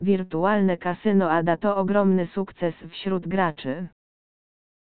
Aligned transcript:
Wirtualne 0.00 0.76
kasyno 0.76 1.30
ADA 1.30 1.56
to 1.56 1.76
ogromny 1.76 2.26
sukces 2.26 2.74
wśród 2.90 3.28
graczy. 3.28 3.88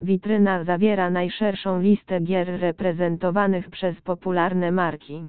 Witryna 0.02 0.64
zawiera 0.64 1.10
najszerszą 1.10 1.80
listę 1.80 2.20
gier 2.20 2.60
reprezentowanych 2.60 3.70
przez 3.70 4.00
popularne 4.00 4.72
marki. 4.72 5.28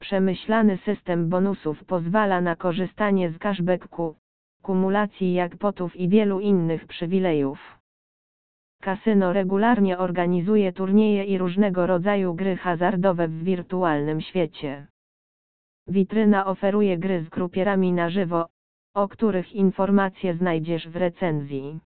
Przemyślany 0.00 0.78
system 0.78 1.28
bonusów 1.28 1.84
pozwala 1.84 2.40
na 2.40 2.56
korzystanie 2.56 3.30
z 3.30 3.38
cashbacku, 3.38 4.16
kumulacji 4.62 5.32
jackpotów 5.34 5.96
i 5.96 6.08
wielu 6.08 6.40
innych 6.40 6.86
przywilejów. 6.86 7.78
Kasyno 8.82 9.32
regularnie 9.32 9.98
organizuje 9.98 10.72
turnieje 10.72 11.24
i 11.24 11.38
różnego 11.38 11.86
rodzaju 11.86 12.34
gry 12.34 12.56
hazardowe 12.56 13.28
w 13.28 13.44
wirtualnym 13.44 14.20
świecie. 14.20 14.86
Witryna 15.88 16.46
oferuje 16.46 16.98
gry 16.98 17.24
z 17.24 17.28
grupierami 17.28 17.92
na 17.92 18.10
żywo, 18.10 18.46
o 18.96 19.08
których 19.08 19.52
informacje 19.52 20.34
znajdziesz 20.34 20.88
w 20.88 20.96
recenzji. 20.96 21.80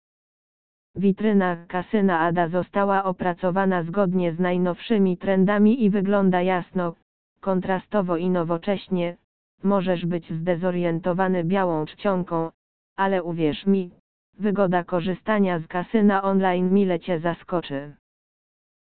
Witryna 0.95 1.57
kasyna 1.69 2.21
ADA 2.21 2.49
została 2.49 3.05
opracowana 3.05 3.83
zgodnie 3.83 4.33
z 4.33 4.39
najnowszymi 4.39 5.17
trendami 5.17 5.85
i 5.85 5.91
wygląda 5.91 6.43
jasno, 6.43 6.95
kontrastowo 7.41 8.17
i 8.17 8.31
nowocześnie. 8.31 9.17
Możesz 9.63 10.07
być 10.07 10.33
zdezorientowany 10.33 11.45
białą 11.45 11.87
czcionką, 11.87 12.51
ale 12.97 13.23
uwierz 13.23 13.67
mi, 13.67 13.91
wygoda 14.39 14.85
korzystania 14.85 15.59
z 15.59 15.67
kasyna 15.67 16.23
online 16.23 16.73
mile 16.73 17.01
Cię 17.01 17.21
zaskoczy. 17.21 17.95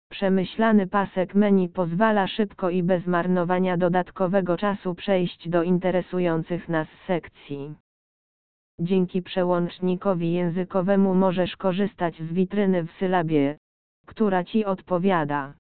Przemyślany 0.09 0.88
pasek 0.88 1.35
menu 1.35 1.69
pozwala 1.69 2.27
szybko 2.27 2.69
i 2.69 2.83
bez 2.83 3.08
marnowania 3.08 3.77
dodatkowego 3.77 4.58
czasu 4.58 4.95
przejść 4.95 5.49
do 5.49 5.63
interesujących 5.63 6.69
nas 6.69 6.88
sekcji. 7.08 7.82
Dzięki 8.79 9.21
przełącznikowi 9.21 10.33
językowemu 10.33 11.15
możesz 11.15 11.57
korzystać 11.57 12.21
z 12.21 12.33
witryny 12.33 12.83
w 12.83 12.91
sylabie, 12.91 13.57
która 14.05 14.43
Ci 14.43 14.65
odpowiada. 14.65 15.53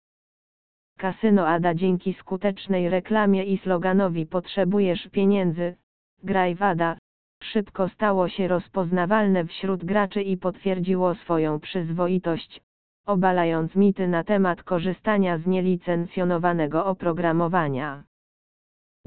Kasyno 0.97 1.47
Ada 1.47 1.73
dzięki 1.73 2.13
skutecznej 2.13 2.89
reklamie 2.89 3.43
i 3.43 3.57
sloganowi 3.57 4.25
potrzebujesz 4.25 5.07
pieniędzy, 5.11 5.75
graj 6.23 6.57
Ada, 6.59 6.97
szybko 7.43 7.89
stało 7.89 8.29
się 8.29 8.47
rozpoznawalne 8.47 9.45
wśród 9.45 9.85
graczy 9.85 10.21
i 10.21 10.37
potwierdziło 10.37 11.15
swoją 11.15 11.59
przyzwoitość, 11.59 12.61
obalając 13.05 13.75
mity 13.75 14.07
na 14.07 14.23
temat 14.23 14.63
korzystania 14.63 15.37
z 15.37 15.47
nielicencjonowanego 15.47 16.85
oprogramowania. 16.85 18.03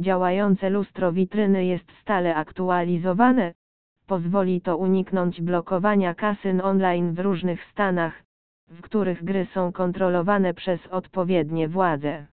Działające 0.01 0.71
lustro 0.71 1.13
witryny 1.13 1.65
jest 1.65 1.93
stale 2.01 2.35
aktualizowane, 2.35 3.55
pozwoli 4.07 4.61
to 4.61 4.77
uniknąć 4.77 5.41
blokowania 5.41 6.15
kasyn 6.15 6.61
online 6.61 7.15
w 7.15 7.19
różnych 7.19 7.65
stanach, 7.65 8.23
w 8.69 8.81
których 8.81 9.25
gry 9.25 9.47
są 9.55 9.73
kontrolowane 9.73 10.55
przez 10.55 10.87
odpowiednie 10.87 11.69
władze. 11.69 12.27